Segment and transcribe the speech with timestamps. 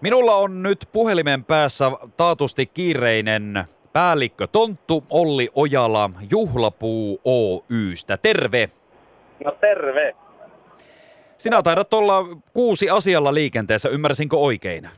[0.00, 8.16] Minulla on nyt puhelimen päässä taatusti kiireinen päällikkö Tonttu Olli Ojala Juhlapuu Oystä.
[8.16, 8.70] Terve!
[9.44, 10.16] No terve!
[11.38, 12.24] Sinä taidat olla
[12.54, 14.88] kuusi asialla liikenteessä, ymmärsinkö oikein?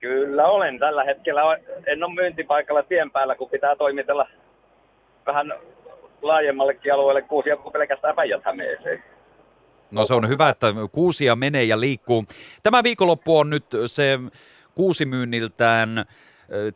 [0.00, 1.58] Kyllä olen tällä hetkellä.
[1.86, 4.26] En ole myyntipaikalla tien päällä, kun pitää toimitella
[5.26, 5.54] vähän
[6.22, 8.42] laajemmallekin alueelle kuusia kuin pelkästään päijät
[9.94, 12.24] No se on hyvä, että kuusia menee ja liikkuu.
[12.62, 14.18] Tämä viikonloppu on nyt se
[14.74, 16.06] kuusimyynniltään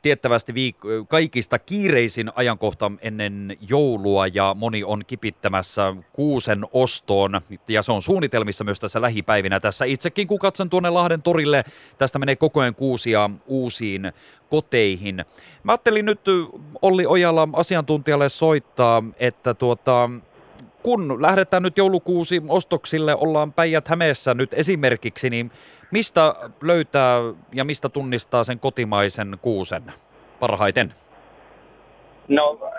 [0.03, 7.93] tiettävästi viik- kaikista kiireisin ajankohta ennen joulua ja moni on kipittämässä kuusen ostoon ja se
[7.93, 9.61] on suunnitelmissa myös tässä lähipäivinä.
[9.61, 11.65] Tässä itsekin kun katson tuonne Lahden torille,
[11.99, 14.13] tästä menee koko ajan kuusia uusiin
[14.51, 15.25] koteihin.
[15.63, 16.21] Mä ajattelin nyt
[16.83, 20.11] Olli Ojala asiantuntijalle soittaa, että tuota,
[20.83, 25.51] kun lähdetään nyt joulukuusi ostoksille, ollaan Päijät Hämeessä nyt esimerkiksi, niin
[25.91, 27.19] Mistä löytää
[27.53, 29.83] ja mistä tunnistaa sen kotimaisen kuusen
[30.41, 30.95] parhaiten?
[32.29, 32.71] No,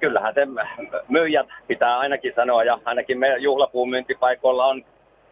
[0.00, 0.46] kyllähän se
[1.08, 4.84] myyjät pitää ainakin sanoa, ja ainakin me juhlapuun myyntipaikoilla on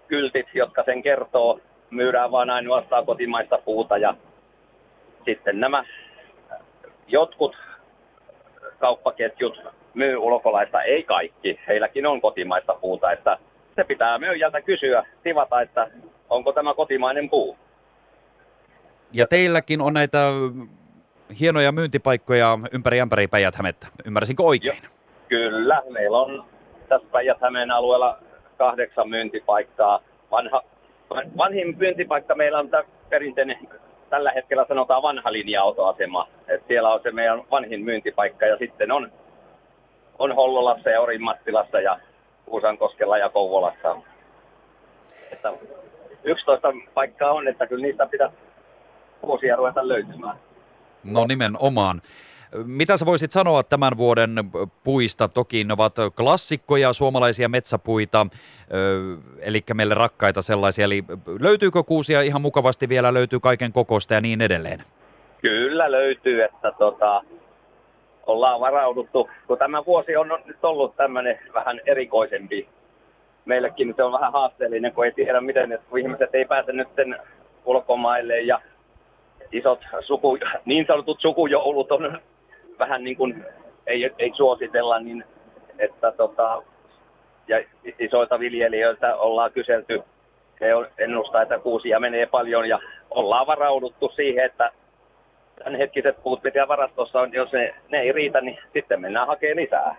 [0.08, 1.60] kyltit, jotka sen kertoo.
[1.90, 4.14] Myydään vain ainoastaan kotimaista puuta, ja
[5.24, 5.84] sitten nämä
[7.08, 7.56] jotkut
[8.78, 9.60] kauppaketjut
[9.96, 11.60] myy ulkolaista, ei kaikki.
[11.68, 13.38] Heilläkin on kotimaista puuta, että
[13.76, 15.90] se pitää myyjältä kysyä, tivata, että
[16.30, 17.56] onko tämä kotimainen puu.
[19.12, 20.18] Ja teilläkin on näitä
[21.40, 23.86] hienoja myyntipaikkoja ympäri ämpäri Päijät-Hämettä.
[24.04, 24.78] Ymmärsinkö oikein?
[24.82, 24.88] Jo,
[25.28, 26.44] kyllä, meillä on
[26.88, 28.18] tässä Päijät-Hämeen alueella
[28.58, 30.00] kahdeksan myyntipaikkaa.
[30.30, 30.62] Vanha,
[31.36, 33.58] vanhin myyntipaikka meillä on tämä perinteinen,
[34.10, 36.28] tällä hetkellä sanotaan vanha linja-autoasema.
[36.48, 39.12] Et siellä on se meidän vanhin myyntipaikka ja sitten on,
[40.18, 42.00] on Hollolassa ja Orinmattilassa ja
[42.46, 43.96] Kuusankoskella ja Kouvolassa.
[45.32, 45.52] Että
[46.24, 48.30] 11 paikkaa on, että kyllä niistä pitää
[49.22, 50.36] vuosia ruveta löytymään.
[51.04, 52.02] No nimenomaan.
[52.64, 54.30] Mitä sä voisit sanoa tämän vuoden
[54.84, 55.28] puista?
[55.28, 58.26] Toki ne ovat klassikkoja, suomalaisia metsäpuita,
[59.40, 60.84] eli meille rakkaita sellaisia.
[60.84, 61.04] Eli
[61.40, 64.84] löytyykö kuusia ihan mukavasti vielä, löytyy kaiken kokosta ja niin edelleen?
[65.42, 67.22] Kyllä löytyy, että tota,
[68.26, 72.68] ollaan varauduttu, kun tämä vuosi on nyt ollut tämmöinen vähän erikoisempi.
[73.44, 76.88] Meillekin se on vähän haasteellinen, kun ei tiedä miten, että kun ihmiset ei pääse nyt
[77.64, 78.60] ulkomaille ja
[79.52, 82.20] isot suku, niin sanotut sukujoulut on
[82.78, 83.44] vähän niin kuin,
[83.86, 85.24] ei, ei suositella, niin
[85.78, 86.62] että tota,
[87.48, 87.64] ja
[87.98, 90.02] isoilta viljelijöiltä ollaan kyselty,
[90.60, 90.66] he
[90.98, 92.78] ennustaa, että kuusia menee paljon ja
[93.10, 94.72] ollaan varauduttu siihen, että
[95.64, 99.96] tämänhetkiset puut, mitä varastossa on, jos ne, ne ei riitä, niin sitten mennään hakemaan lisää.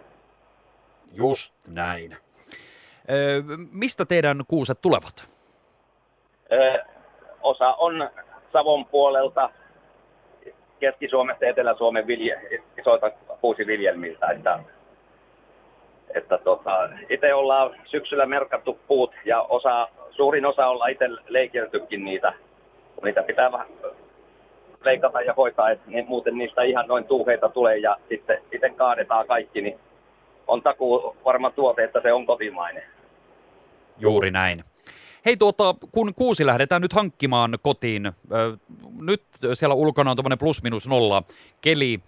[1.13, 2.17] Just näin.
[3.71, 5.27] Mistä teidän kuuset tulevat?
[7.41, 8.09] Osa on
[8.53, 9.49] Savon puolelta,
[10.79, 14.27] Keski-Suomesta ja Etelä-Suomen vilje, isoilta kuusiviljelmiltä.
[14.27, 14.59] Että,
[16.15, 22.33] että tota, itse ollaan syksyllä merkattu puut ja osa, suurin osa ollaan itse leikirtykin niitä.
[23.03, 23.67] Niitä pitää vähän
[24.87, 29.27] leikata ja hoitaa, että niin muuten niistä ihan noin tuuheita tulee ja sitten itse kaadetaan
[29.27, 29.79] kaikki, niin
[30.47, 32.83] on takuu varma tuote, että se on kotimainen.
[33.99, 34.63] Juuri näin.
[35.25, 38.11] Hei tuota, kun kuusi lähdetään nyt hankkimaan kotiin,
[39.01, 41.23] nyt siellä ulkona on tuommoinen plus minus nolla
[41.61, 41.99] keli,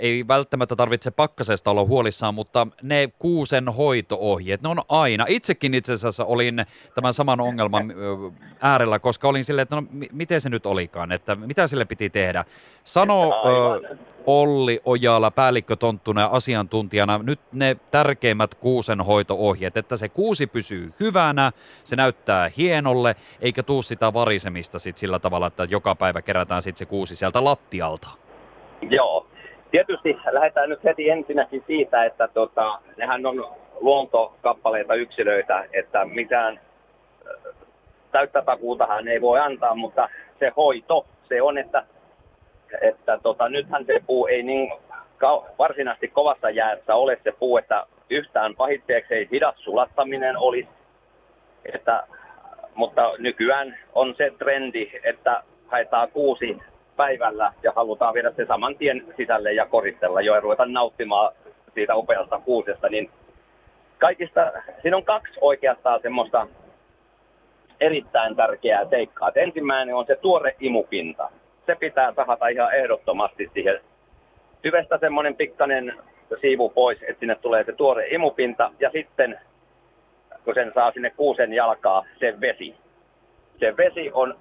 [0.00, 5.24] ei välttämättä tarvitse pakkasesta olla huolissaan, mutta ne kuusen hoitoohjeet, ne on aina.
[5.28, 7.94] Itsekin itse asiassa olin tämän saman ongelman
[8.60, 12.44] äärellä, koska olin silleen, että no miten se nyt olikaan, että mitä sille piti tehdä.
[12.84, 13.96] Sano ö,
[14.26, 21.52] Olli Ojala, päällikkö Tonttuna asiantuntijana, nyt ne tärkeimmät kuusen hoitoohjeet, että se kuusi pysyy hyvänä,
[21.84, 26.76] se näyttää hienolle, eikä tuu sitä varisemista sit sillä tavalla, että joka päivä kerätään sit
[26.76, 28.08] se kuusi sieltä lattialta.
[28.90, 29.26] Joo,
[29.72, 33.46] Tietysti lähdetään nyt heti ensinnäkin siitä, että tota, nehän on
[33.80, 36.60] luontokappaleita yksilöitä, että mitään
[38.10, 41.84] täyttä takuutahan ei voi antaa, mutta se hoito, se on, että,
[42.80, 44.72] että tota, nythän se puu ei niin
[45.58, 50.68] varsinaisesti kovassa jäässä ole se puu, että yhtään pahitteeksi ei hidas sulattaminen olisi,
[51.74, 52.06] että,
[52.74, 56.58] mutta nykyään on se trendi, että haetaan kuusi
[56.96, 61.32] päivällä ja halutaan viedä se saman tien sisälle ja koristella jo ja ruveta nauttimaan
[61.74, 63.10] siitä upeasta kuusesta, niin
[63.98, 64.52] kaikista,
[64.82, 66.46] siinä on kaksi oikeastaan semmoista
[67.80, 69.28] erittäin tärkeää seikkaa.
[69.28, 71.30] Et ensimmäinen on se tuore imupinta.
[71.66, 73.80] Se pitää tahata ihan ehdottomasti siihen
[74.62, 75.94] tyvestä semmoinen pikkainen
[76.40, 79.40] siivu pois, että sinne tulee se tuore imupinta ja sitten
[80.44, 82.74] kun sen saa sinne kuusen jalkaa, se vesi.
[83.60, 84.38] Se vesi on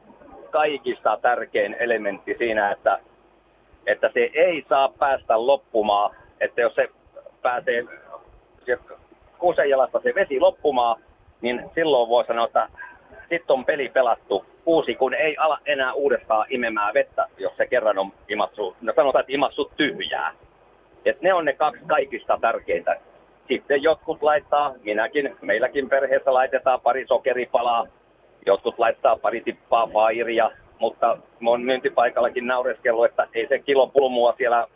[0.52, 3.00] kaikista tärkein elementti siinä, että,
[3.86, 6.16] että se ei saa päästä loppumaan.
[6.40, 6.90] Että jos se
[7.42, 7.84] pääsee
[9.38, 11.02] kuusen jalasta se vesi loppumaan,
[11.42, 12.70] niin silloin voi sanoa, että
[13.30, 14.46] sitten on peli pelattu.
[14.64, 19.20] Kuusi, kun ei ala enää uudestaan imemään vettä, jos se kerran on imatsu, no sanotaan,
[19.20, 20.34] että imatsu tyhjää.
[21.06, 23.00] Et ne on ne kaksi kaikista tärkeintä.
[23.48, 27.88] Sitten jotkut laittaa, minäkin, meilläkin perheessä laitetaan pari sokeripalaa,
[28.46, 34.68] jotkut laittaa pari tippaa fairia, mutta mun myyntipaikallakin naureskellut, että ei se kilo pulmua siellä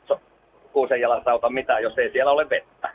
[0.74, 2.90] kuusen jalassa auta mitään, jos ei siellä ole vettä.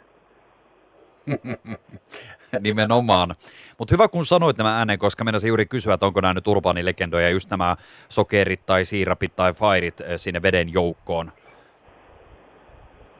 [2.61, 3.35] Nimenomaan.
[3.79, 7.31] Mutta hyvä kun sanoit nämä ääneen, koska meinasin juuri kysyä, että onko nämä nyt urbaanilegendoja,
[7.31, 7.77] just nämä
[8.09, 11.33] sokerit tai siirapit tai fairit eh, sinne veden joukkoon.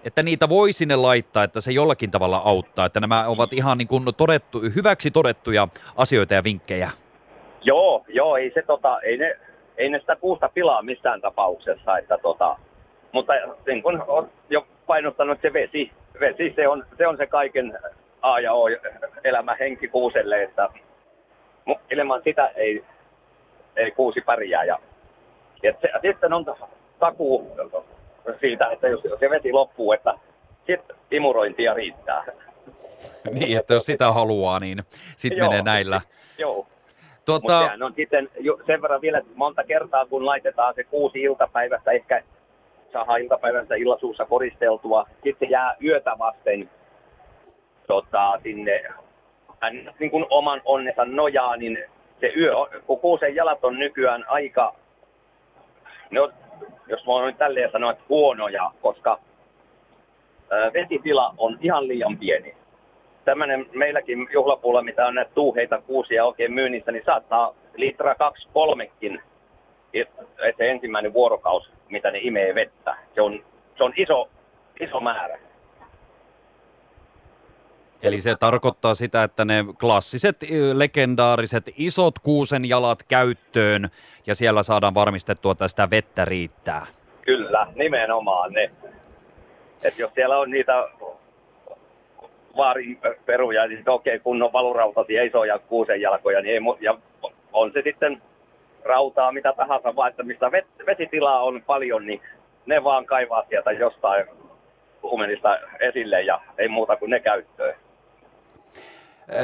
[0.05, 3.89] Että niitä voi sinne laittaa, että se jollakin tavalla auttaa, että nämä ovat ihan niin
[3.89, 6.91] kuin todettu, hyväksi todettuja asioita ja vinkkejä.
[7.63, 9.37] Joo, joo, ei se tota, ei ne,
[9.77, 12.57] ei ne sitä kuusta pilaa missään tapauksessa, että tota,
[13.13, 13.33] mutta
[13.67, 17.79] niin kuin on jo painottanut se vesi, vesi se, on, se on se kaiken
[18.23, 18.69] A ja O
[19.25, 20.69] elämä henki kuuselle, että
[21.91, 22.85] ilman sitä ei,
[23.77, 24.65] ei kuusi pärjää.
[24.65, 24.79] Ja,
[25.63, 26.45] ja se, sitten on
[26.99, 27.57] takuu
[28.41, 30.15] siitä, että jos se vesi loppuu, että
[30.67, 32.25] sitten imurointia riittää.
[33.31, 34.79] Niin, että jos sitä haluaa, niin
[35.17, 36.01] sitten menee näillä.
[36.39, 36.67] Joo.
[37.31, 37.61] Tuota...
[37.61, 38.29] Mutta on sitten
[38.67, 42.23] sen verran vielä monta kertaa, kun laitetaan se kuusi iltapäivästä, ehkä
[42.93, 46.71] saadaan iltapäivästä illasuussa koristeltua, sitten jää yötä vasten
[47.87, 48.83] tota, sinne
[49.61, 51.79] hän niin kuin oman onnensa nojaa, niin
[52.21, 52.55] se yö,
[52.87, 54.75] kun kuusen jalat on nykyään aika,
[56.11, 56.33] ne on,
[56.87, 59.19] jos voin nyt tälleen sanoa, että huonoja, koska
[60.75, 62.60] vesitila on ihan liian pieni.
[63.25, 69.23] Tämmöinen meilläkin juhlapuulla, mitä on näitä tuuheita kuusia oikein myynnissä, niin saattaa litra kaksi kolmekin,
[69.95, 70.23] että
[70.57, 72.97] se ensimmäinen vuorokaus, mitä ne imee vettä.
[73.15, 73.45] Se on,
[73.77, 74.29] se on iso,
[74.81, 75.39] iso määrä.
[78.03, 80.37] Eli se tarkoittaa sitä, että ne klassiset,
[80.73, 83.89] legendaariset, isot kuusen jalat käyttöön
[84.27, 86.87] ja siellä saadaan varmistettua, että sitä vettä riittää.
[87.23, 88.71] Kyllä, nimenomaan ne.
[89.85, 90.89] Et jos siellä on niitä
[92.57, 96.99] vaarin peruja, niin okei, okay, kun on valurautaisia isoja kuusen jalkoja, niin ei, ja
[97.53, 98.23] on se sitten
[98.85, 100.51] rautaa mitä tahansa, vaan että mistä
[100.87, 102.21] vesitilaa on paljon, niin
[102.67, 104.27] ne vaan kaivaa sieltä jostain
[105.01, 107.75] kuumenista esille ja ei muuta kuin ne käyttöön.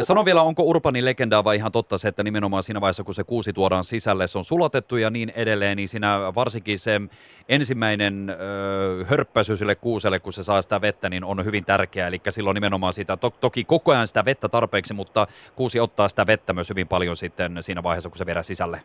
[0.01, 3.25] Sano vielä, onko Urbanin legendaa vai ihan totta se, että nimenomaan siinä vaiheessa, kun se
[3.25, 7.01] kuusi tuodaan sisälle, se on sulatettu ja niin edelleen, niin siinä varsinkin se
[7.49, 12.09] ensimmäinen ö, hörppäisy sille kuuselle, kun se saa sitä vettä, niin on hyvin tärkeää.
[12.09, 16.27] Eli silloin nimenomaan sitä, to, toki koko ajan sitä vettä tarpeeksi, mutta kuusi ottaa sitä
[16.27, 18.81] vettä myös hyvin paljon sitten siinä vaiheessa, kun se viedään sisälle.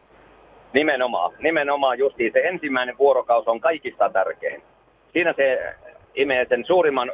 [0.73, 4.63] Nimenomaan, nimenomaan justiin se ensimmäinen vuorokaus on kaikista tärkein.
[5.13, 5.75] Siinä se
[6.15, 7.11] imee sen suurimman,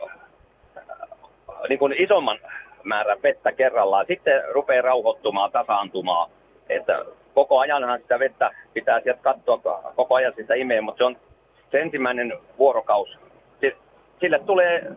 [1.70, 2.40] niin kuin isomman
[2.88, 4.06] määrän vettä kerrallaan.
[4.08, 6.30] Sitten rupeaa rauhoittumaan, tasaantumaan.
[6.70, 11.18] Että koko ajanhan sitä vettä pitää sieltä katsoa, koko ajan sitä imee, mutta se on
[11.72, 13.18] se ensimmäinen vuorokaus.
[14.20, 14.92] Sille tulee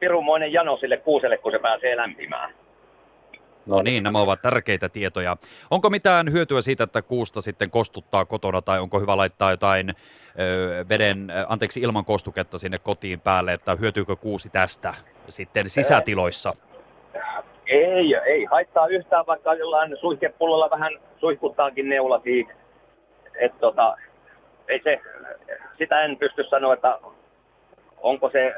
[0.00, 2.54] pirumoinen jano sille kuuselle, kun se pääsee lämpimään.
[3.66, 5.36] No niin, nämä ovat tärkeitä tietoja.
[5.70, 10.84] Onko mitään hyötyä siitä, että kuusta sitten kostuttaa kotona tai onko hyvä laittaa jotain ö,
[10.88, 14.94] veden, anteeksi ilman kostuketta sinne kotiin päälle, että hyötyykö kuusi tästä
[15.28, 16.52] sitten sisätiloissa?
[17.66, 22.52] Ei, ei haittaa yhtään, vaikka jollain suihkepullolla vähän suihkuttaakin neula siitä.
[23.34, 23.96] Et tota,
[24.68, 25.00] ei se,
[25.78, 26.98] sitä en pysty sanoa, että
[28.00, 28.54] onko se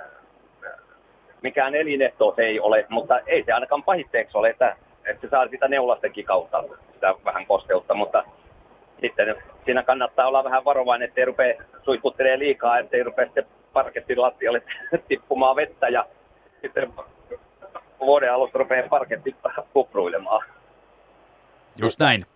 [1.42, 5.49] mikään elinehto se ei ole, mutta ei se ainakaan pahitteeksi ole, että, että se saa
[5.49, 8.25] sitä neulastenkin kautta sitä vähän kosteutta, mutta
[9.00, 14.62] sitten siinä kannattaa olla vähän varovainen, ettei rupea suihkuttelee liikaa, ettei rupea sitten parkettin lattialle
[15.08, 16.06] tippumaan vettä ja
[16.62, 16.92] sitten
[18.06, 19.37] vuoden alusta rupeaa parketti
[19.73, 20.42] kupruilemaan.
[21.76, 22.26] Just näin.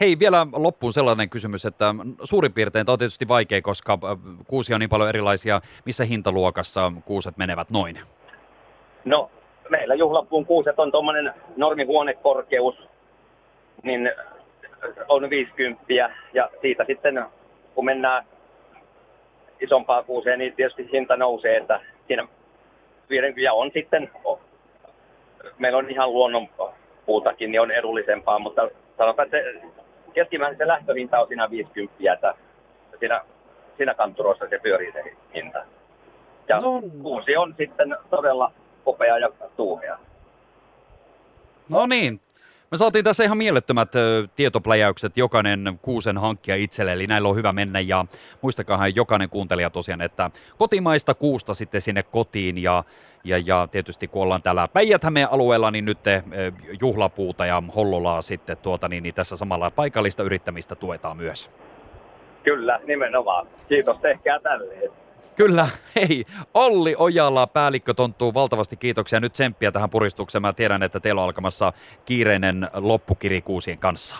[0.00, 1.94] Hei, vielä loppuun sellainen kysymys, että
[2.24, 5.60] suurin piirtein tämä on tietysti vaikea, koska äh, kuusi on niin paljon erilaisia.
[5.84, 7.98] Missä hintaluokassa kuuset menevät noin?
[9.04, 9.30] No,
[9.68, 12.74] meillä juhlapuun kuuset on tuommoinen normihuonekorkeus,
[13.82, 14.12] niin
[15.08, 15.84] on 50
[16.34, 17.24] ja siitä sitten
[17.74, 18.24] kun mennään
[19.60, 22.28] isompaa kuuseen, niin tietysti hinta nousee, että siinä
[23.36, 24.10] ja on sitten
[25.58, 28.68] meillä on ihan luonnonpuutakin, niin on edullisempaa, mutta
[28.98, 29.60] sanotaan, että se,
[30.14, 32.34] keskimäärin se lähtöhinta on siinä 50, että
[32.98, 33.20] siinä,
[33.76, 35.02] siinä kanturossa se pyörii se
[35.34, 35.64] hinta.
[36.48, 36.82] Ja no.
[37.02, 38.52] kuusi on sitten todella
[38.84, 39.98] kopea ja tuuhea.
[41.68, 42.20] No niin,
[42.70, 47.52] Me saatiin tässä ihan mielettömät ö, tietopläjäykset, jokainen kuusen hankkia itselle, eli näillä on hyvä
[47.52, 48.04] mennä ja
[48.40, 52.84] muistakahan jokainen kuuntelija tosiaan, että kotimaista kuusta sitten sinne kotiin ja,
[53.24, 58.22] ja, ja tietysti kun ollaan täällä päijät alueella, niin nyt te, ö, juhlapuuta ja hollolaa
[58.22, 61.50] sitten tuota, niin, niin tässä samalla paikallista yrittämistä tuetaan myös.
[62.42, 63.46] Kyllä, nimenomaan.
[63.68, 64.90] Kiitos, tehkää tälleen.
[65.36, 66.24] Kyllä, hei.
[66.54, 69.20] Olli Ojala, päällikkö tonttuu valtavasti kiitoksia.
[69.20, 70.42] Nyt tsemppiä tähän puristukseen.
[70.42, 71.72] Mä tiedän, että teillä on alkamassa
[72.04, 74.18] kiireinen loppukiri kuusien kanssa.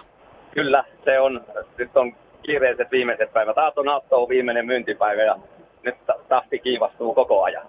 [0.54, 1.44] Kyllä, se on.
[1.78, 3.58] Nyt on kiireiset viimeiset päivät.
[3.58, 5.38] Aaton aatto on viimeinen myyntipäivä ja
[5.82, 5.94] nyt
[6.28, 7.66] tahti kiivastuu koko ajan.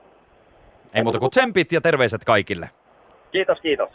[0.93, 2.69] Ei muuta kuin tsempit ja terveiset kaikille.
[3.31, 3.89] Kiitos, kiitos.